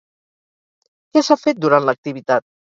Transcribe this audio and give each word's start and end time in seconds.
Què 1.13 1.25
s'ha 1.29 1.39
fet 1.43 1.63
durant 1.69 1.89
l'activitat? 1.89 2.49